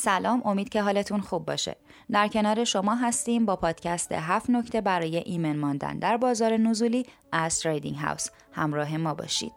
سلام 0.00 0.42
امید 0.44 0.68
که 0.68 0.82
حالتون 0.82 1.20
خوب 1.20 1.46
باشه 1.46 1.76
در 2.10 2.28
کنار 2.28 2.64
شما 2.64 2.94
هستیم 2.94 3.46
با 3.46 3.56
پادکست 3.56 4.12
هفت 4.12 4.50
نکته 4.50 4.80
برای 4.80 5.16
ایمن 5.16 5.56
ماندن 5.56 5.98
در 5.98 6.16
بازار 6.16 6.56
نزولی 6.56 7.06
از 7.32 7.60
تریدینگ 7.60 7.96
هاوس 7.96 8.28
همراه 8.52 8.96
ما 8.96 9.14
باشید 9.14 9.52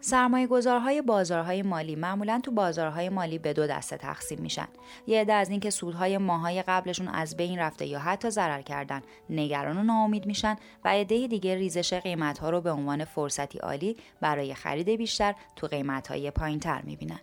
سرمایه 0.00 0.46
گذارهای 0.46 1.02
بازارهای 1.02 1.62
مالی 1.62 1.96
معمولا 1.96 2.40
تو 2.42 2.50
بازارهای 2.50 3.08
مالی 3.08 3.38
به 3.38 3.52
دو 3.52 3.66
دسته 3.66 3.96
تقسیم 3.96 4.40
میشن. 4.40 4.68
یه 5.06 5.20
عده 5.20 5.32
از 5.32 5.50
اینکه 5.50 5.70
سودهای 5.70 6.18
ماهای 6.18 6.62
قبلشون 6.62 7.08
از 7.08 7.36
بین 7.36 7.58
رفته 7.58 7.86
یا 7.86 7.98
حتی 7.98 8.30
ضرر 8.30 8.62
کردن 8.62 9.02
نگران 9.30 9.78
و 9.78 9.82
ناامید 9.82 10.26
میشن 10.26 10.56
و 10.84 10.88
عده 10.88 11.26
دیگه 11.26 11.54
ریزش 11.54 11.94
قیمتها 11.94 12.50
رو 12.50 12.60
به 12.60 12.70
عنوان 12.70 13.04
فرصتی 13.04 13.58
عالی 13.58 13.96
برای 14.20 14.54
خرید 14.54 14.88
بیشتر 14.88 15.34
تو 15.56 15.66
قیمتهای 15.66 16.30
پایینتر 16.30 16.82
می‌بینن. 16.82 17.20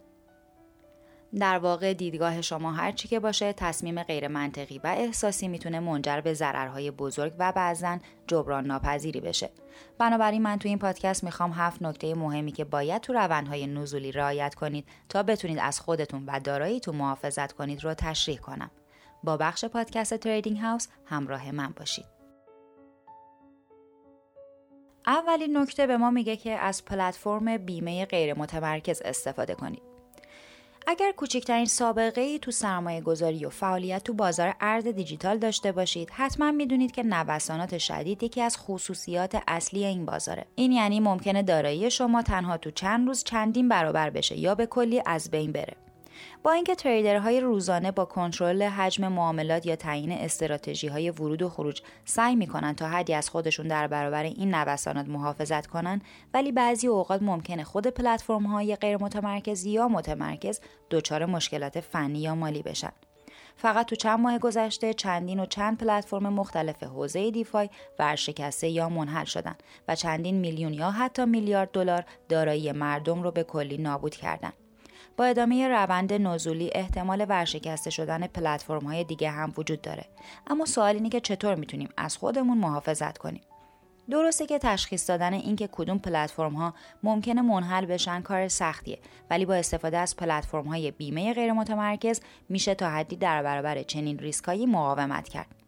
در 1.40 1.58
واقع 1.58 1.94
دیدگاه 1.94 2.42
شما 2.42 2.72
هر 2.72 2.92
چی 2.92 3.08
که 3.08 3.20
باشه 3.20 3.54
تصمیم 3.54 4.04
غیر 4.04 4.28
منطقی 4.28 4.80
و 4.84 4.88
احساسی 4.88 5.48
می‌تونه 5.48 5.80
منجر 5.80 6.22
به 6.22 6.34
ضررهای 6.34 6.92
بزرگ 6.92 7.34
و 7.40 7.52
بعضا 7.52 7.98
جبران 8.28 8.66
ناپذیری 8.66 9.22
بشه. 9.22 9.50
بنابراین 9.98 10.42
من 10.42 10.60
تو 10.60 10.68
این 10.68 10.80
پادکست 10.80 11.24
می‌خوام 11.24 11.52
هفت 11.52 11.82
نکته 11.82 12.16
مهمی 12.16 12.52
که 12.52 12.66
باید 12.66 13.02
تو 13.02 13.14
روندهای 13.14 13.68
نزولی 13.68 14.12
رعایت 14.12 14.56
کنید 14.56 14.88
تا 15.10 15.24
بتونید 15.24 15.60
از 15.62 15.80
خودتون 15.80 16.26
و 16.26 16.40
داراییتون 16.40 16.96
محافظت 16.96 17.52
کنید 17.52 17.84
رو 17.84 17.94
تشریح 17.94 18.38
کنم. 18.38 18.72
با 19.24 19.38
بخش 19.38 19.66
پادکست 19.66 20.14
تریدینگ 20.14 20.58
هاوس 20.58 20.88
همراه 21.06 21.52
من 21.52 21.74
باشید. 21.78 22.06
اولین 25.08 25.58
نکته 25.58 25.88
به 25.88 25.98
ما 25.98 26.12
میگه 26.12 26.36
که 26.36 26.52
از 26.52 26.86
پلتفرم 26.86 27.58
بیمه 27.58 28.06
غیر 28.06 28.40
متمرکز 28.40 29.02
استفاده 29.02 29.56
کنید. 29.56 29.91
اگر 30.92 31.12
کوچکترین 31.12 31.66
سابقه 31.66 32.22
ای 32.22 32.40
تو 32.40 32.52
سرمایه 32.52 33.02
گذاری 33.02 33.46
و 33.46 33.50
فعالیت 33.50 34.04
تو 34.04 34.14
بازار 34.14 34.56
ارز 34.62 34.88
دیجیتال 34.88 35.38
داشته 35.38 35.72
باشید 35.72 36.10
حتما 36.10 36.52
می‌دونید 36.52 36.92
که 36.92 37.04
نوسانات 37.04 37.78
شدید 37.78 38.24
یکی 38.24 38.42
از 38.42 38.58
خصوصیات 38.58 39.44
اصلی 39.48 39.86
این 39.86 40.06
بازاره. 40.06 40.46
این 40.56 40.72
یعنی 40.72 41.00
ممکنه 41.00 41.44
دارایی 41.44 41.92
شما 41.92 42.22
تنها 42.22 42.58
تو 42.58 42.72
چند 42.72 43.08
روز 43.08 43.24
چندین 43.24 43.70
برابر 43.70 44.10
بشه 44.10 44.38
یا 44.38 44.56
به 44.56 44.66
کلی 44.66 45.02
از 45.06 45.32
بین 45.32 45.52
بره. 45.52 45.91
با 46.44 46.52
اینکه 46.52 46.76
تریدرهای 46.76 47.40
روزانه 47.40 47.92
با 47.92 48.06
کنترل 48.06 48.64
حجم 48.64 49.08
معاملات 49.08 49.66
یا 49.66 49.76
تعیین 49.76 50.12
استراتژی 50.12 50.88
های 50.88 51.10
ورود 51.10 51.42
و 51.42 51.50
خروج 51.50 51.82
سعی 52.06 52.36
می‌کنن 52.36 52.76
تا 52.76 52.88
حدی 52.88 53.14
از 53.14 53.30
خودشون 53.30 53.68
در 53.68 53.88
برابر 53.88 54.24
این 54.24 54.56
نوسانات 54.56 55.08
محافظت 55.08 55.68
کنن 55.68 56.02
ولی 56.34 56.52
بعضی 56.52 56.88
اوقات 56.88 57.22
ممکنه 57.22 57.64
خود 57.64 57.88
پلتفرم 57.88 58.44
های 58.44 58.76
غیر 58.76 58.98
متمرکز 58.98 59.66
یا 59.66 59.88
متمرکز 59.88 60.60
دچار 60.92 61.26
مشکلات 61.26 61.80
فنی 61.80 62.20
یا 62.20 62.36
مالی 62.36 62.62
بشن 62.62 62.92
فقط 63.56 63.86
تو 63.86 63.96
چند 63.96 64.20
ماه 64.20 64.40
گذشته 64.40 64.94
چندین 64.94 65.40
و 65.40 65.46
چند 65.46 65.78
پلتفرم 65.78 66.34
مختلف 66.34 66.84
حوزه 66.84 67.32
دیفای 67.32 67.70
ورشکسته 68.00 68.70
یا 68.70 68.90
منحل 68.90 69.26
شدن 69.26 69.56
و 69.88 69.96
چندین 69.96 70.36
میلیون 70.36 70.74
یا 70.74 70.92
حتی 70.92 71.26
میلیارد 71.26 71.72
دلار 71.72 72.06
دارایی 72.30 72.72
مردم 72.72 73.24
رو 73.24 73.32
به 73.32 73.44
کلی 73.44 73.78
نابود 73.78 74.16
کردند. 74.16 74.54
با 75.18 75.26
ادامه 75.26 75.68
روند 75.68 76.14
نزولی 76.14 76.70
احتمال 76.74 77.26
ورشکسته 77.30 77.90
شدن 77.90 78.28
پلتفرم 78.28 78.86
های 78.86 79.04
دیگه 79.04 79.30
هم 79.30 79.54
وجود 79.58 79.82
داره. 79.82 80.06
اما 80.48 80.66
سوال 80.66 80.96
اینه 80.96 81.10
که 81.10 81.20
چطور 81.20 81.56
می‌تونیم 81.56 81.90
از 81.98 82.18
خودمون 82.18 82.58
محافظت 82.58 83.18
کنیم؟ 83.18 83.42
درسته 84.10 84.46
که 84.46 84.60
تشخیص 84.60 85.10
دادن 85.10 85.34
اینکه 85.34 85.70
کدوم 85.72 85.98
پلتفرم 86.00 86.54
ها 86.54 86.74
ممکنه 87.04 87.42
منحل 87.42 87.86
بشن 87.86 88.22
کار 88.22 88.48
سختیه 88.48 89.00
ولی 89.30 89.46
با 89.46 89.54
استفاده 89.54 89.98
از 89.98 90.16
پلتفرم 90.16 90.68
های 90.68 90.92
بیمه 90.92 91.34
غیر 91.34 91.54
متمرکز 91.54 92.22
میشه 92.50 92.76
تا 92.76 92.90
حدی 92.90 93.16
در 93.16 93.44
برابر 93.44 93.84
چنین 93.84 94.20
ریسکایی 94.20 94.66
مقاومت 94.66 95.30
کرد. 95.30 95.61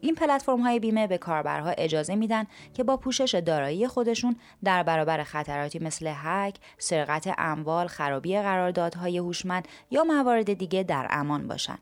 این 0.00 0.14
پلتفرم 0.14 0.60
های 0.60 0.80
بیمه 0.80 1.06
به 1.06 1.18
کاربرها 1.18 1.70
اجازه 1.70 2.14
میدن 2.14 2.44
که 2.74 2.84
با 2.84 2.96
پوشش 2.96 3.34
دارایی 3.34 3.88
خودشون 3.88 4.36
در 4.64 4.82
برابر 4.82 5.22
خطراتی 5.22 5.78
مثل 5.78 6.12
هک، 6.14 6.56
سرقت 6.78 7.34
اموال، 7.38 7.86
خرابی 7.86 8.38
قراردادهای 8.38 9.18
هوشمند 9.18 9.68
یا 9.90 10.04
موارد 10.04 10.52
دیگه 10.52 10.82
در 10.82 11.06
امان 11.10 11.48
باشن. 11.48 11.78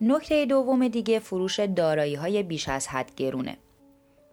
نکته 0.00 0.46
دوم 0.46 0.88
دیگه 0.88 1.18
فروش 1.18 1.60
دارایی 1.60 2.14
های 2.14 2.42
بیش 2.42 2.68
از 2.68 2.88
حد 2.88 3.14
گرونه. 3.16 3.56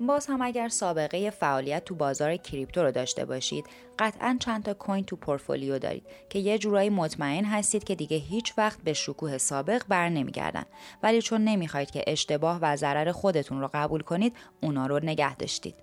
باز 0.07 0.27
هم 0.27 0.41
اگر 0.41 0.67
سابقه 0.67 1.29
فعالیت 1.29 1.85
تو 1.85 1.95
بازار 1.95 2.37
کریپتو 2.37 2.83
رو 2.83 2.91
داشته 2.91 3.25
باشید 3.25 3.65
قطعا 3.99 4.37
چند 4.39 4.63
تا 4.63 4.73
کوین 4.73 5.05
تو 5.05 5.15
پورتفولیو 5.15 5.79
دارید 5.79 6.03
که 6.29 6.39
یه 6.39 6.57
جورایی 6.57 6.89
مطمئن 6.89 7.45
هستید 7.45 7.83
که 7.83 7.95
دیگه 7.95 8.17
هیچ 8.17 8.53
وقت 8.57 8.81
به 8.81 8.93
شکوه 8.93 9.37
سابق 9.37 9.83
بر 9.87 10.09
نمیگردن 10.09 10.63
ولی 11.03 11.21
چون 11.21 11.43
نمی‌خواید 11.43 11.91
که 11.91 12.03
اشتباه 12.07 12.59
و 12.61 12.75
ضرر 12.75 13.11
خودتون 13.11 13.61
رو 13.61 13.69
قبول 13.73 14.01
کنید 14.01 14.35
اونا 14.61 14.87
رو 14.87 14.99
نگه 15.03 15.35
داشتید 15.35 15.75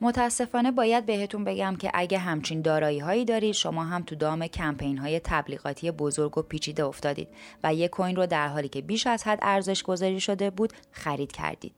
متاسفانه 0.00 0.70
باید 0.70 1.06
بهتون 1.06 1.44
بگم 1.44 1.76
که 1.76 1.90
اگه 1.94 2.18
همچین 2.18 2.62
دارایی 2.62 2.98
هایی 2.98 3.24
دارید 3.24 3.54
شما 3.54 3.84
هم 3.84 4.02
تو 4.02 4.14
دام 4.14 4.46
کمپین 4.46 4.98
های 4.98 5.20
تبلیغاتی 5.24 5.90
بزرگ 5.90 6.38
و 6.38 6.42
پیچیده 6.42 6.84
افتادید 6.84 7.28
و 7.64 7.74
یک 7.74 7.90
کوین 7.90 8.16
رو 8.16 8.26
در 8.26 8.48
حالی 8.48 8.68
که 8.68 8.80
بیش 8.80 9.06
از 9.06 9.24
حد 9.24 9.38
ارزش 9.42 9.82
گذاری 9.82 10.20
شده 10.20 10.50
بود 10.50 10.72
خرید 10.90 11.32
کردید. 11.32 11.74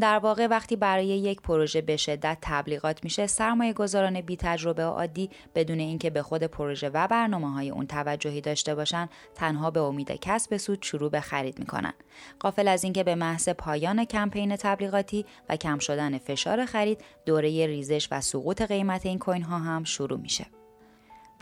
در 0.00 0.18
واقع 0.18 0.46
وقتی 0.46 0.76
برای 0.76 1.06
یک 1.06 1.40
پروژه 1.40 1.80
به 1.80 1.96
شدت 1.96 2.38
تبلیغات 2.42 3.04
میشه 3.04 3.26
سرمایه 3.26 3.72
گذاران 3.72 4.20
بی 4.20 4.36
تجربه 4.36 4.86
و 4.86 4.90
عادی 4.90 5.30
بدون 5.54 5.78
اینکه 5.78 6.10
به 6.10 6.22
خود 6.22 6.42
پروژه 6.42 6.88
و 6.88 7.08
برنامه 7.08 7.52
های 7.52 7.70
اون 7.70 7.86
توجهی 7.86 8.40
داشته 8.40 8.74
باشن 8.74 9.08
تنها 9.34 9.70
به 9.70 9.80
امید 9.80 10.10
کسب 10.10 10.56
سود 10.56 10.82
شروع 10.82 11.10
به 11.10 11.20
خرید 11.20 11.58
می‌کنن. 11.58 11.92
قافل 12.40 12.68
از 12.68 12.84
اینکه 12.84 13.04
به 13.04 13.14
محض 13.14 13.48
پایان 13.48 14.04
کمپین 14.04 14.56
تبلیغاتی 14.56 15.26
و 15.48 15.56
کم 15.56 15.78
شدن 15.78 16.18
فشار 16.18 16.66
خرید 16.66 17.00
دوره 17.26 17.66
ریزش 17.66 18.08
و 18.10 18.20
سقوط 18.20 18.62
قیمت 18.62 19.06
این 19.06 19.18
کوین 19.18 19.42
ها 19.42 19.58
هم 19.58 19.84
شروع 19.84 20.18
میشه. 20.18 20.46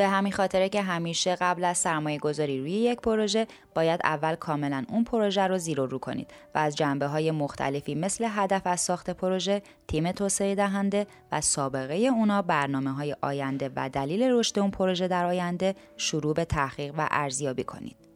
به 0.03 0.09
همین 0.09 0.33
خاطره 0.33 0.69
که 0.69 0.83
همیشه 0.83 1.37
قبل 1.37 1.65
از 1.65 1.79
سرمایه 1.79 2.19
گذاری 2.19 2.61
روی 2.61 2.71
یک 2.71 3.01
پروژه 3.01 3.47
باید 3.75 4.01
اول 4.05 4.35
کاملا 4.35 4.85
اون 4.89 5.05
پروژه 5.05 5.47
رو 5.47 5.59
زیر 5.59 5.81
و 5.81 5.87
رو 5.87 5.99
کنید 5.99 6.31
و 6.55 6.59
از 6.59 6.77
جنبه 6.77 7.07
های 7.07 7.31
مختلفی 7.31 7.95
مثل 7.95 8.27
هدف 8.31 8.63
از 8.65 8.81
ساخت 8.81 9.11
پروژه، 9.11 9.63
تیم 9.89 10.13
توسعه 10.13 10.55
دهنده 10.55 11.07
و 11.33 11.41
سابقه 11.41 11.95
اونا 11.95 12.43
برنامه 12.43 12.91
های 12.91 13.17
آینده 13.21 13.71
و 13.77 13.89
دلیل 13.89 14.23
رشد 14.23 14.59
اون 14.59 14.71
پروژه 14.71 15.09
در 15.09 15.27
آینده 15.27 15.75
شروع 15.97 16.35
به 16.35 16.45
تحقیق 16.45 16.95
و 16.99 17.09
ارزیابی 17.11 17.65
کنید. 17.65 18.12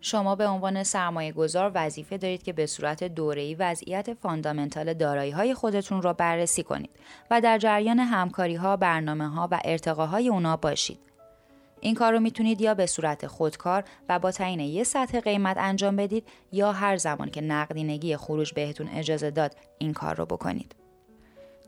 شما 0.00 0.34
به 0.34 0.46
عنوان 0.46 0.82
سرمایه 0.82 1.32
گذار 1.32 1.72
وظیفه 1.74 2.16
دارید 2.16 2.42
که 2.42 2.52
به 2.52 2.66
صورت 2.66 3.04
دوره‌ای 3.04 3.54
وضعیت 3.54 4.14
فاندامنتال 4.14 4.94
دارایی 4.94 5.30
های 5.30 5.54
خودتون 5.54 6.02
را 6.02 6.12
بررسی 6.12 6.62
کنید 6.62 6.90
و 7.30 7.40
در 7.40 7.58
جریان 7.58 7.98
همکاری 7.98 8.54
ها، 8.54 8.76
برنامه 8.76 9.28
ها 9.28 9.48
و 9.50 9.60
ارتقاهای 9.64 10.28
اونا 10.28 10.56
باشید. 10.56 10.98
این 11.80 11.94
کار 11.94 12.12
رو 12.12 12.20
می‌تونید 12.20 12.60
یا 12.60 12.74
به 12.74 12.86
صورت 12.86 13.26
خودکار 13.26 13.84
و 14.08 14.18
با 14.18 14.30
تعیین 14.30 14.60
یه 14.60 14.84
سطح 14.84 15.20
قیمت 15.20 15.56
انجام 15.58 15.96
بدید 15.96 16.28
یا 16.52 16.72
هر 16.72 16.96
زمان 16.96 17.30
که 17.30 17.40
نقدینگی 17.40 18.16
خروج 18.16 18.52
بهتون 18.52 18.88
اجازه 18.88 19.30
داد 19.30 19.56
این 19.78 19.92
کار 19.92 20.14
رو 20.14 20.26
بکنید. 20.26 20.74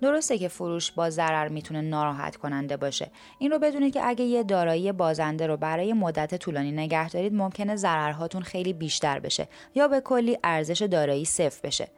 درسته 0.00 0.38
که 0.38 0.49
فروش 0.49 0.93
با 0.93 1.11
ضرر 1.11 1.49
می‌تونه 1.49 1.81
ناراحت 1.81 2.37
کننده 2.37 2.77
باشه 2.77 3.11
این 3.38 3.50
رو 3.50 3.59
بدونید 3.59 3.94
که 3.94 4.00
اگه 4.05 4.25
یه 4.25 4.43
دارایی 4.43 4.93
بازنده 4.93 5.47
رو 5.47 5.56
برای 5.56 5.93
مدت 5.93 6.34
طولانی 6.34 6.72
نگه 6.72 7.09
دارید 7.09 7.34
ممکنه 7.34 7.77
ضررهاتون 7.77 8.43
خیلی 8.43 8.72
بیشتر 8.72 9.19
بشه 9.19 9.49
یا 9.75 9.89
به 9.89 10.00
کلی 10.00 10.39
ارزش 10.44 10.83
دارایی 10.83 11.25
صفر 11.25 11.60
بشه 11.62 11.89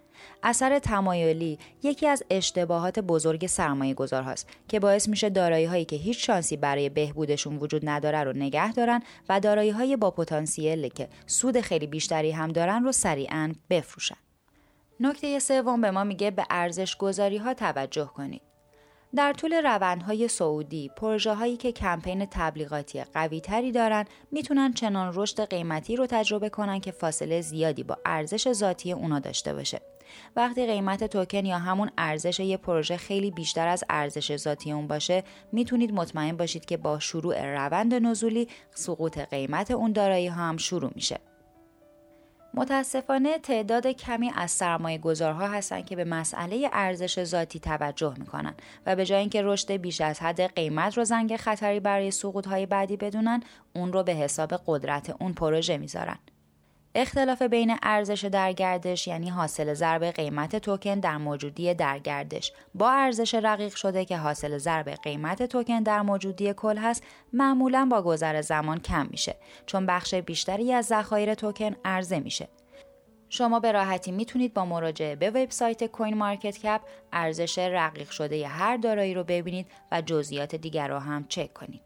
اثر 0.42 0.78
تمایلی 0.78 1.58
یکی 1.82 2.06
از 2.06 2.24
اشتباهات 2.30 2.98
بزرگ 2.98 3.46
سرمایه 3.46 3.94
گذار 3.94 4.22
هاست 4.22 4.48
که 4.68 4.80
باعث 4.80 5.08
میشه 5.08 5.30
دارایی 5.30 5.64
هایی 5.64 5.84
که 5.84 5.96
هیچ 5.96 6.26
شانسی 6.26 6.56
برای 6.56 6.88
بهبودشون 6.88 7.56
وجود 7.56 7.88
نداره 7.88 8.22
رو 8.24 8.32
نگه 8.32 8.72
دارن 8.72 9.02
و 9.28 9.40
دارایی 9.40 9.70
های 9.70 9.96
با 9.96 10.10
پتانسیلی 10.10 10.90
که 10.90 11.08
سود 11.26 11.60
خیلی 11.60 11.86
بیشتری 11.86 12.30
هم 12.30 12.52
دارن 12.52 12.84
رو 12.84 12.92
سریعا 12.92 13.52
بفروشن. 13.70 14.16
نکته 15.04 15.38
سوم 15.38 15.80
به 15.80 15.90
ما 15.90 16.04
میگه 16.04 16.30
به 16.30 16.46
ارزش 16.50 16.96
گذاری 16.96 17.36
ها 17.36 17.54
توجه 17.54 18.04
کنید. 18.04 18.42
در 19.14 19.32
طول 19.32 19.52
روندهای 19.52 20.28
سعودی 20.28 20.90
پروژه 20.96 21.34
هایی 21.34 21.56
که 21.56 21.72
کمپین 21.72 22.26
تبلیغاتی 22.30 23.04
قوی 23.04 23.40
تری 23.40 23.72
دارن 23.72 24.04
می‌تونن 24.30 24.72
چنان 24.72 25.12
رشد 25.14 25.48
قیمتی 25.50 25.96
رو 25.96 26.06
تجربه 26.06 26.48
کنن 26.48 26.80
که 26.80 26.90
فاصله 26.90 27.40
زیادی 27.40 27.82
با 27.82 27.98
ارزش 28.04 28.52
ذاتی 28.52 28.92
اونا 28.92 29.18
داشته 29.18 29.54
باشه. 29.54 29.80
وقتی 30.36 30.66
قیمت 30.66 31.04
توکن 31.04 31.46
یا 31.46 31.58
همون 31.58 31.90
ارزش 31.98 32.40
یه 32.40 32.56
پروژه 32.56 32.96
خیلی 32.96 33.30
بیشتر 33.30 33.68
از 33.68 33.84
ارزش 33.90 34.36
ذاتی 34.36 34.72
اون 34.72 34.86
باشه 34.86 35.24
می‌تونید 35.52 35.92
مطمئن 35.92 36.36
باشید 36.36 36.64
که 36.64 36.76
با 36.76 36.98
شروع 36.98 37.46
روند 37.46 37.94
نزولی 37.94 38.48
سقوط 38.74 39.18
قیمت 39.18 39.70
اون 39.70 39.92
دارایی 39.92 40.26
هم 40.26 40.56
شروع 40.56 40.90
میشه. 40.94 41.31
متاسفانه 42.54 43.38
تعداد 43.38 43.86
کمی 43.86 44.32
از 44.36 44.50
سرمایه 44.50 44.98
گذارها 44.98 45.48
هستند 45.48 45.86
که 45.86 45.96
به 45.96 46.04
مسئله 46.04 46.70
ارزش 46.72 47.24
ذاتی 47.24 47.60
توجه 47.60 48.14
می‌کنن 48.18 48.54
و 48.86 48.96
به 48.96 49.06
جای 49.06 49.20
اینکه 49.20 49.42
رشد 49.42 49.72
بیش 49.72 50.00
از 50.00 50.20
حد 50.20 50.54
قیمت 50.54 50.98
رو 50.98 51.04
زنگ 51.04 51.36
خطری 51.36 51.80
برای 51.80 52.10
سقوط 52.10 52.48
بعدی 52.48 52.96
بدونن 52.96 53.42
اون 53.74 53.92
رو 53.92 54.02
به 54.02 54.12
حساب 54.12 54.54
قدرت 54.66 55.16
اون 55.20 55.32
پروژه 55.32 55.78
می‌ذارن. 55.78 56.18
اختلاف 56.94 57.42
بین 57.42 57.76
ارزش 57.82 58.24
در 58.24 58.52
گردش 58.52 59.06
یعنی 59.06 59.30
حاصل 59.30 59.74
ضرب 59.74 60.04
قیمت 60.04 60.56
توکن 60.56 61.00
در 61.00 61.16
موجودی 61.16 61.74
در 61.74 61.98
گردش 61.98 62.52
با 62.74 62.90
ارزش 62.90 63.34
رقیق 63.34 63.74
شده 63.74 64.04
که 64.04 64.16
حاصل 64.16 64.58
ضرب 64.58 64.88
قیمت 64.88 65.42
توکن 65.42 65.82
در 65.82 66.02
موجودی 66.02 66.54
کل 66.54 66.78
هست 66.78 67.02
معمولا 67.32 67.88
با 67.90 68.02
گذر 68.02 68.40
زمان 68.40 68.80
کم 68.80 69.06
میشه 69.10 69.36
چون 69.66 69.86
بخش 69.86 70.14
بیشتری 70.14 70.72
از 70.72 70.86
ذخایر 70.86 71.34
توکن 71.34 71.76
عرضه 71.84 72.20
میشه 72.20 72.48
شما 73.28 73.60
به 73.60 73.72
راحتی 73.72 74.12
می‌تونید 74.12 74.54
با 74.54 74.64
مراجعه 74.64 75.16
به 75.16 75.30
وبسایت 75.30 75.84
CoinMarketCap 75.86 76.80
ارزش 77.12 77.58
رقیق 77.58 78.10
شده 78.10 78.48
هر 78.48 78.76
دارایی 78.76 79.14
رو 79.14 79.24
ببینید 79.24 79.66
و 79.92 80.00
جزئیات 80.00 80.54
دیگر 80.54 80.88
رو 80.88 80.98
هم 80.98 81.26
چک 81.28 81.52
کنید. 81.52 81.82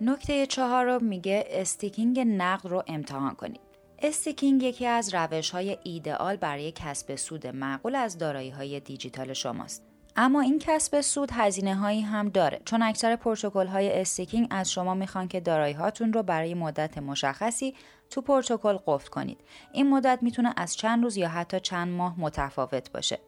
نکته 0.00 0.46
چهارم 0.46 1.04
میگه 1.04 1.44
staking 1.48 2.20
نقد 2.20 2.66
رو 2.66 2.82
امتحان 2.86 3.34
کنید. 3.34 3.67
staking 4.02 4.62
یکی 4.62 4.86
از 4.86 5.14
روش 5.14 5.50
های 5.50 5.78
ایدئال 5.82 6.36
برای 6.36 6.72
کسب 6.72 7.16
سود 7.16 7.46
معقول 7.46 7.94
از 7.94 8.18
دارایی 8.18 8.50
های 8.50 8.80
دیجیتال 8.80 9.32
شماست. 9.32 9.82
اما 10.16 10.40
این 10.40 10.58
کسب 10.58 11.00
سود 11.00 11.30
هزینه 11.32 11.74
هایی 11.74 12.00
هم 12.00 12.28
داره 12.28 12.60
چون 12.64 12.82
اکثر 12.82 13.16
پروتکل 13.16 13.66
های 13.66 14.00
استیکینگ 14.00 14.46
از 14.50 14.70
شما 14.70 14.94
می‌خوان 14.94 15.28
که 15.28 15.40
دارایی 15.40 15.74
هاتون 15.74 16.12
رو 16.12 16.22
برای 16.22 16.54
مدت 16.54 16.98
مشخصی 16.98 17.74
تو 18.10 18.20
پروتکل 18.20 18.78
قفل 18.86 19.08
کنید. 19.08 19.40
این 19.72 19.90
مدت 19.90 20.18
می‌تونه 20.22 20.54
از 20.56 20.76
چند 20.76 21.04
روز 21.04 21.16
یا 21.16 21.28
حتی 21.28 21.60
چند 21.60 21.88
ماه 21.88 22.20
متفاوت 22.20 22.92
باشه. 22.92 23.18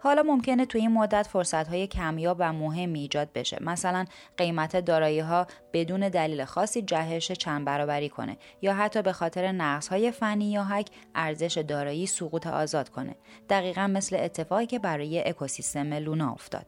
حالا 0.00 0.22
ممکنه 0.22 0.66
توی 0.66 0.80
این 0.80 0.92
مدت 0.92 1.26
فرصت 1.26 1.68
های 1.68 1.86
کمیاب 1.86 2.36
و 2.40 2.52
مهمی 2.52 3.00
ایجاد 3.00 3.32
بشه. 3.32 3.58
مثلا 3.60 4.04
قیمت 4.36 4.76
دارایی 4.76 5.20
ها 5.20 5.46
بدون 5.72 6.08
دلیل 6.08 6.44
خاصی 6.44 6.82
جهش 6.82 7.32
چند 7.32 7.64
برابری 7.64 8.08
کنه 8.08 8.36
یا 8.62 8.74
حتی 8.74 9.02
به 9.02 9.12
خاطر 9.12 9.52
نقص 9.52 9.88
های 9.88 10.10
فنی 10.10 10.50
یا 10.50 10.64
هک 10.64 10.88
ارزش 11.14 11.58
دارایی 11.58 12.06
سقوط 12.06 12.46
آزاد 12.46 12.88
کنه. 12.88 13.16
دقیقا 13.50 13.86
مثل 13.86 14.16
اتفاقی 14.16 14.66
که 14.66 14.78
برای 14.78 15.28
اکوسیستم 15.28 15.94
Luna 15.94 16.32
افتاد. 16.32 16.66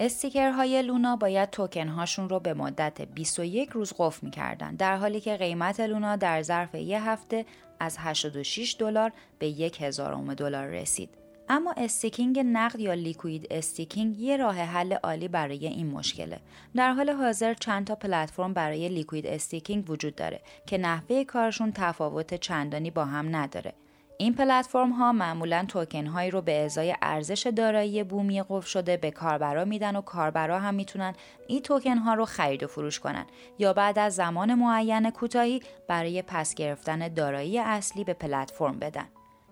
staker 0.00 0.82
های 0.82 0.93
Luna 0.93 1.16
باید 1.16 1.50
توکن 1.50 1.88
هاشون 1.88 2.28
رو 2.28 2.40
به 2.40 2.54
مدت 2.54 3.02
21 3.02 3.70
روز 3.70 3.92
قفل 3.98 4.26
می‌کردن 4.26 4.74
در 4.74 4.96
حالی 4.96 5.20
که 5.20 5.36
قیمت 5.36 5.80
Luna 5.80 6.16
در 6.16 6.42
ظرف 6.42 6.74
یه 6.74 7.08
هفته 7.08 7.46
از 7.80 7.96
86 7.98 8.76
دلار 8.78 9.12
به 9.38 9.70
1000 9.80 10.34
دلار 10.34 10.66
رسید. 10.66 11.19
اما 11.52 11.74
staking 11.76 12.38
نقد 12.38 12.80
یا 12.80 12.94
liquid 12.94 13.46
staking 13.50 14.20
یه 14.20 14.36
راه 14.36 14.56
حل 14.56 14.92
عالی 14.92 15.28
برای 15.28 15.66
این 15.66 15.90
مشکله. 15.90 16.40
در 16.76 16.92
حال 16.92 17.10
حاضر 17.10 17.54
چند 17.54 17.86
تا 17.86 17.94
پلتفرم 17.94 18.54
برای 18.54 18.88
liquid 18.88 19.26
staking 19.26 19.90
وجود 19.90 20.14
داره 20.14 20.40
که 20.66 20.78
نحوه 20.78 21.24
کارشون 21.24 21.72
تفاوت 21.72 22.34
چندانی 22.34 22.90
با 22.90 23.04
هم 23.04 23.36
نداره. 23.36 23.72
این 24.18 24.34
پلتفرم 24.34 24.90
ها 24.90 25.12
معمولا 25.12 25.64
توکن 25.68 26.06
هایی 26.06 26.30
رو 26.30 26.40
به 26.40 26.64
ازای 26.64 26.94
ارزش 27.02 27.46
دارایی 27.56 28.04
بومی 28.04 28.42
قفل 28.42 28.68
شده 28.68 28.96
به 28.96 29.10
کاربرا 29.10 29.64
میدن 29.64 29.96
و 29.96 30.00
کاربرا 30.00 30.58
هم 30.58 30.74
می‌تونن 30.74 31.14
این 31.46 31.62
توکن 31.62 31.98
ها 31.98 32.14
رو 32.14 32.24
خرید 32.24 32.62
و 32.62 32.66
فروش 32.66 33.00
کنن 33.00 33.26
یا 33.58 33.72
بعد 33.72 33.98
از 33.98 34.14
زمان 34.14 34.54
معین 34.54 35.10
کوتاهی 35.10 35.62
برای 35.88 36.22
پس 36.22 36.54
گرفتن 36.54 37.08
دارایی 37.08 37.58
اصلی 37.58 38.04
به 38.04 38.12
پلتفرم 38.12 38.78
بدن. 38.78 39.06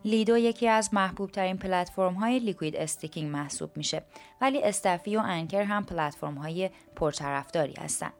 Lido 0.09 0.38
یکی 0.38 0.69
از 0.69 0.94
محبوب 0.94 1.31
ترین 1.31 1.56
پلتفرم 1.56 2.14
های 2.14 2.38
liquid 2.38 2.76
staking 2.76 3.31
محسوب 3.31 3.76
میشه 3.76 4.02
ولی 4.40 4.62
StaFi 4.62 5.17
و 5.16 5.22
Ankr 5.25 5.62
هم 5.62 5.84
پلتفرم 5.84 6.34
های 6.34 6.70
پرطرفداری 6.96 7.75
هستن. 7.78 8.10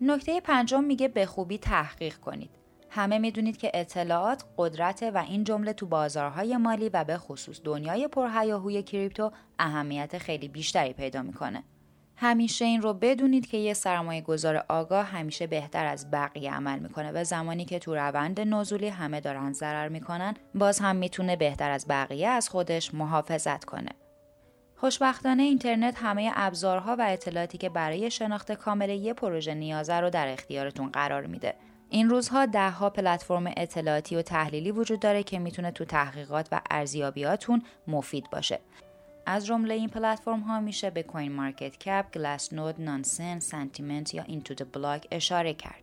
نکته 0.00 0.40
پنجم 0.40 0.84
میگه 0.84 1.08
به 1.08 1.26
خوبی 1.26 1.58
تحقیق 1.58 2.16
کنید. 2.16 2.50
همه 2.90 3.18
می‌دونید 3.18 3.56
که 3.56 3.70
اطلاعات 3.74 4.44
قدرت 4.58 5.10
و 5.14 5.18
این 5.18 5.44
جمله 5.44 5.72
تو 5.72 5.86
بازارهای 5.86 6.56
مالی 6.56 6.88
و 6.88 7.04
به 7.04 7.18
خصوص 7.18 7.60
دنیای 7.64 8.08
پرهیاهوی 8.08 8.82
کریپتو 8.82 9.30
اهمیت 9.58 10.18
خیلی 10.18 10.48
بیشتری 10.48 10.92
پیدا 10.92 11.22
می‌کنه. 11.22 11.64
همیشه 12.16 12.64
این 12.64 12.82
رو 12.82 12.94
بدونید 12.94 13.46
که 13.46 13.56
یه 13.56 13.74
سرمایه 13.74 14.20
گذار 14.20 14.64
آگاه 14.68 15.06
همیشه 15.06 15.46
بهتر 15.46 15.86
از 15.86 16.10
بقیه 16.10 16.54
عمل 16.54 16.78
می‌کنه 16.78 17.12
و 17.12 17.24
زمانی 17.24 17.64
که 17.64 17.78
تو 17.78 17.94
روند 17.94 18.40
نزولی 18.40 18.88
همه 18.88 19.20
دارن 19.20 19.52
ضرر 19.52 19.88
می‌کنن 19.88 20.34
باز 20.54 20.78
هم 20.78 20.96
می‌تونه 20.96 21.36
بهتر 21.36 21.70
از 21.70 21.86
بقیه 21.88 22.28
از 22.28 22.48
خودش 22.48 22.94
محافظت 22.94 23.64
کنه. 23.64 23.90
خوشبختانه 24.76 25.42
اینترنت 25.42 25.94
همه 25.96 26.32
ابزارها 26.34 26.96
و 26.98 27.06
اطلاعاتی 27.08 27.58
که 27.58 27.68
برای 27.68 28.10
شناخت 28.10 28.52
کامل 28.52 28.88
یه 28.88 29.14
پروژه 29.14 29.54
نیازه 29.54 29.94
رو 29.94 30.10
در 30.10 30.28
اختیارتون 30.28 30.88
قرار 30.88 31.26
میده. 31.26 31.54
این 31.90 32.10
روزها 32.10 32.46
دهها 32.46 32.90
پلتفرم 32.90 33.52
اطلاعاتی 33.56 34.16
و 34.16 34.22
تحلیلی 34.22 34.70
وجود 34.70 35.00
داره 35.00 35.22
که 35.22 35.38
می‌تونه 35.38 35.70
تو 35.70 35.84
تحقیقات 35.84 36.48
و 36.52 36.60
ارزیابیاتون 36.70 37.62
مفید 37.88 38.30
باشه. 38.30 38.60
از 39.26 39.46
جمله 39.46 39.74
این 39.74 39.88
پلتفرم 39.88 40.40
ها 40.40 40.60
میشه 40.60 40.90
به 40.90 41.02
CoinMarketCap، 41.02 42.12
Glassnode، 42.12 42.80
Nansen، 42.80 43.38
Santiment 43.38 44.14
یا 44.14 44.22
IntoTheBlock 44.22 45.06
اشاره 45.10 45.54
کرد. 45.54 45.82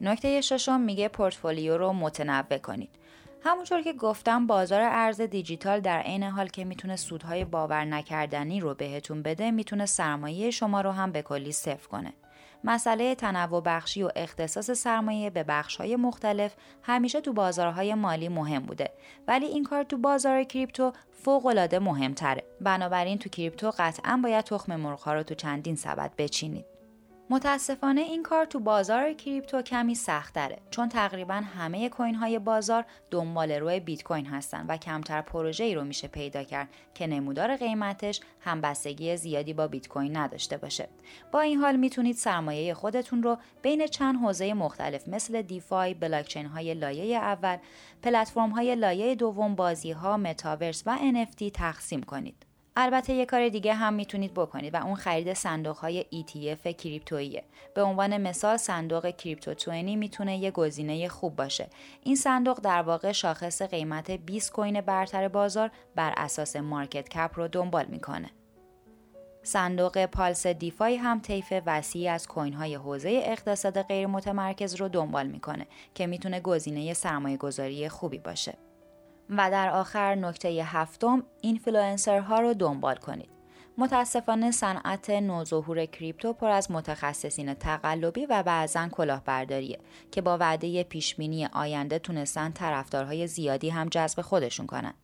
نکته 0.00 0.40
ششم 0.40 0.80
میگه 0.80 1.08
پورتفولیو 1.08 1.76
رو 1.76 1.92
متنوع 1.92 2.58
کنید. 2.58 2.90
همونطور 3.44 3.82
که 3.82 3.92
گفتم 3.92 4.46
بازار 4.46 4.80
ارز 4.80 5.20
دیجیتال 5.20 5.80
در 5.80 5.98
عین 5.98 6.22
حال 6.22 6.48
که 6.48 6.64
می‌تونه 6.64 6.96
سودهای 6.96 7.44
باور 7.44 7.84
نکردنی 7.84 8.60
رو 8.60 8.74
بهتون 8.74 9.22
بده 9.22 9.50
می‌تونه 9.50 9.86
سرمایه 9.86 10.50
شما 10.50 10.80
رو 10.80 10.90
هم 10.90 11.12
به 11.12 11.22
کلی 11.22 11.52
صفر 11.52 11.88
کنه. 11.88 12.12
مسئله 12.64 13.14
تنوع 13.14 13.62
بخشی 13.62 14.02
و 14.02 14.10
اختصاص 14.16 14.70
سرمایه 14.70 15.30
به 15.30 15.44
بخشهای 15.44 15.96
مختلف 15.96 16.54
همیشه 16.82 17.20
تو 17.20 17.32
بازارهای 17.32 17.94
مالی 17.94 18.28
مهم 18.28 18.62
بوده. 18.62 18.90
ولی 19.28 19.46
این 19.46 19.64
کار 19.64 19.82
تو 19.82 19.98
بازار 19.98 20.44
کریپتو 20.44 20.92
فوقالعاده 21.12 21.78
مهمتره. 21.78 22.44
بنابراین 22.60 23.18
تو 23.18 23.28
کریپتو 23.28 23.72
قطعا 23.78 24.20
باید 24.22 24.44
تخم 24.44 24.76
مرغها 24.76 25.12
رو 25.12 25.22
تو 25.22 25.34
چندین 25.34 25.76
سبد 25.76 26.12
بچینید. 26.18 26.77
متاسفانه 27.30 28.00
این 28.00 28.22
کار 28.22 28.44
تو 28.44 28.60
بازار 28.60 29.12
کریپتو 29.12 29.62
کمی 29.62 29.94
سخت 29.94 30.34
داره 30.34 30.58
چون 30.70 30.88
تقریبا 30.88 31.34
همه 31.34 31.88
کوین 31.88 32.14
های 32.14 32.38
بازار 32.38 32.84
دنبال 33.10 33.52
روی 33.52 33.80
بیت 33.80 34.02
کوین 34.02 34.26
هستن 34.26 34.66
و 34.68 34.76
کمتر 34.76 35.22
پروژه 35.22 35.64
ای 35.64 35.74
رو 35.74 35.84
میشه 35.84 36.08
پیدا 36.08 36.42
کرد 36.42 36.68
که 36.94 37.06
نمودار 37.06 37.56
قیمتش 37.56 38.20
همبستگی 38.40 39.16
زیادی 39.16 39.52
با 39.52 39.66
بیت 39.66 39.88
کوین 39.88 40.16
نداشته 40.16 40.56
باشه. 40.56 40.88
با 41.32 41.40
این 41.40 41.58
حال 41.58 41.76
می‌تونید 41.76 42.16
سرمایه 42.16 42.74
خودتون 42.74 43.22
رو 43.22 43.38
بین 43.62 43.86
چند 43.86 44.16
حوزه 44.16 44.54
مختلف 44.54 45.08
مثل 45.08 45.42
DeFi 45.42 45.94
بلاکچین 45.94 46.46
های 46.46 46.74
لایه 46.74 47.16
اول 47.16 47.56
پلتفرم 48.02 48.50
های 48.50 48.74
لایه 48.74 49.14
دوم 49.14 49.54
بازی 49.54 49.90
ها 49.90 50.16
متاورس 50.16 50.82
و 50.86 50.96
NFT 50.96 51.50
تقسیم 51.54 52.02
کنید. 52.02 52.47
البته 52.80 53.12
یه 53.12 53.26
کار 53.26 53.48
دیگه 53.48 53.74
هم 53.74 53.94
می‌تونید 53.94 54.34
بکنید 54.34 54.74
و 54.74 54.84
اون 54.84 54.94
خرید 54.94 55.32
صندوق 55.32 55.76
های 55.76 56.04
ETF 56.12 56.68
کریپتوییه. 56.68 57.44
به 57.74 57.82
عنوان 57.82 58.16
مثال 58.16 58.56
صندوق 58.56 59.10
Crypto 59.10 59.54
20 59.54 59.70
می‌تونه 59.72 60.38
یه 60.38 60.50
گزینه 60.50 61.08
خوب 61.08 61.36
باشه. 61.36 61.68
این 62.02 62.16
صندوق 62.16 62.60
در 62.60 62.82
واقع 62.82 63.12
شاخص 63.12 63.62
قیمت 63.62 64.10
20 64.10 64.52
coin 64.52 64.80
برتر 64.80 65.28
بازار 65.28 65.70
بر 65.94 66.14
اساس 66.16 66.56
market 66.56 67.08
cap 67.08 67.30
رو 67.34 67.48
دنبال 67.48 67.86
می‌کنه. 67.86 68.30
صندوق 69.42 70.06
Pulse 70.06 70.46
DeFi 70.46 70.96
هم 70.96 71.20
طیف 71.20 71.52
وسیعی 71.66 72.08
از 72.08 72.26
coin 72.26 72.52
های 72.52 72.74
حوزه 72.74 73.22
اقتصاد 73.24 73.82
غیر 73.82 74.06
متمرکز 74.06 74.74
رو 74.74 74.88
دنبال 74.88 75.26
می‌کنه 75.26 75.66
که 75.94 76.06
می‌تونه 76.06 76.40
گزینه 76.40 76.94
سرمایه 76.94 77.36
گذاری 77.36 77.88
خوبی 77.88 78.18
باشه. 78.18 78.54
و 79.30 79.50
در 79.50 79.70
آخر 79.70 80.14
نکته 80.14 80.48
هفتم 80.48 81.22
اینفلوئنسرها 81.40 82.40
رو 82.40 82.54
دنبال 82.54 82.96
کنید. 82.96 83.38
متاسفانه 83.78 84.50
صنعت 84.50 85.10
نوظهور 85.10 85.84
کریپتو 85.84 86.32
پر 86.32 86.48
از 86.48 86.70
متخصصین 86.70 87.54
تقلبی 87.54 88.26
و 88.26 88.42
بعضا 88.42 88.88
کلاهبرداریه 88.88 89.78
که 90.10 90.20
با 90.20 90.38
وعده 90.38 90.82
پیشبینی 90.82 91.46
آینده 91.46 91.98
تونستن 91.98 92.50
طرفدارهای 92.50 93.26
زیادی 93.26 93.70
هم 93.70 93.88
جذب 93.88 94.20
خودشون 94.22 94.66
کنن. 94.66 94.94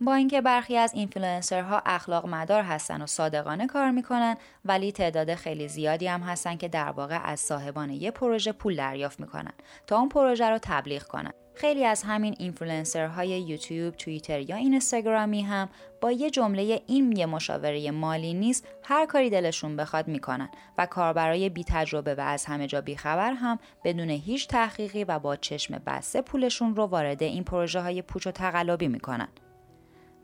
با 0.00 0.14
اینکه 0.14 0.40
برخی 0.40 0.76
از 0.76 0.94
اینفلوئنسرها 0.94 1.82
اخلاق 1.86 2.26
مدار 2.26 2.62
هستن 2.62 3.02
و 3.02 3.06
صادقانه 3.06 3.66
کار 3.66 3.90
می‌کنن 3.90 4.36
ولی 4.64 4.92
تعداد 4.92 5.34
خیلی 5.34 5.68
زیادی 5.68 6.06
هم 6.06 6.20
هستن 6.20 6.56
که 6.56 6.68
در 6.68 6.90
واقع 6.90 7.20
از 7.24 7.40
صاحبان 7.40 7.90
یه 7.90 8.10
پروژه 8.10 8.52
پول 8.52 8.76
دریافت 8.76 9.20
می‌کنن 9.20 9.52
تا 9.86 9.98
اون 9.98 10.08
پروژه 10.08 10.50
رو 10.50 10.58
تبلیغ 10.62 11.02
کنن 11.02 11.32
خیلی 11.56 11.84
از 11.84 12.02
همین 12.02 12.34
اینفلوئنسرهای 12.38 13.28
یوتیوب، 13.28 13.94
توییتر 13.94 14.40
یا 14.40 14.56
اینستاگرامی 14.56 15.42
هم 15.42 15.68
با 16.00 16.12
یه 16.12 16.30
جمله 16.30 16.82
این 16.86 17.16
یه 17.16 17.26
مشاوره 17.26 17.90
مالی 17.90 18.34
نیست 18.34 18.68
هر 18.82 19.06
کاری 19.06 19.30
دلشون 19.30 19.76
بخواد 19.76 20.08
می‌کنن 20.08 20.48
و 20.78 20.86
کاربرای 20.86 21.48
بی 21.48 21.64
تجربه 21.64 22.14
و 22.14 22.20
از 22.20 22.44
همه 22.44 22.66
جا 22.66 22.80
بیخبر 22.80 23.32
هم 23.32 23.58
بدون 23.84 24.10
هیچ 24.10 24.48
تحقیقی 24.48 25.04
و 25.04 25.18
با 25.18 25.36
چشم 25.36 25.82
بسته 25.86 26.22
پولشون 26.22 26.76
رو 26.76 26.86
وارد 26.86 27.22
این 27.22 27.44
پروژه 27.44 27.80
های 27.80 28.02
پوچ 28.02 28.26
و 28.26 28.30
تقلبی 28.30 28.88
می‌کنن. 28.88 29.28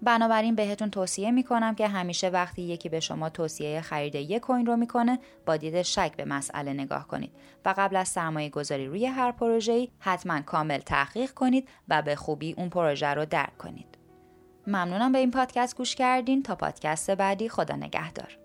بنابراین 0.02 0.54
بهتون 0.54 0.90
توصیه 0.90 1.30
می‌کنم 1.30 1.74
که 1.74 1.88
همیشه 1.88 2.28
وقتی 2.28 2.62
یکی 2.62 2.88
به 2.88 3.00
شما 3.00 3.28
توصیه 3.28 3.80
خرید 3.80 4.14
یک 4.14 4.40
کوین 4.40 4.66
رو 4.66 4.76
می‌کنه 4.76 5.18
با 5.46 5.56
دید 5.56 5.82
شک 5.82 6.12
به 6.16 6.24
مسئله 6.24 6.72
نگاه 6.72 7.08
کنید 7.08 7.32
و 7.64 7.74
قبل 7.76 7.96
از 7.96 8.08
سرمایه 8.08 8.48
گذاری 8.48 8.86
روی 8.86 9.06
هر 9.06 9.32
پروژه‌ای 9.32 9.88
حتما 9.98 10.40
کامل 10.40 10.78
تحقیق 10.78 11.30
کنید 11.30 11.68
و 11.88 12.02
به 12.02 12.16
خوبی 12.16 12.54
اون 12.58 12.68
پروژه 12.68 13.08
رو 13.08 13.24
درک 13.24 13.58
کنید. 13.58 13.98
ممنونم 14.66 15.12
به 15.12 15.18
این 15.18 15.30
پادکست 15.30 15.76
گوش 15.76 15.94
کردین 15.94 16.42
تا 16.42 16.54
پادکست 16.54 17.10
بعدی 17.10 17.48
خدا 17.48 17.76
نگهدار. 17.76 18.41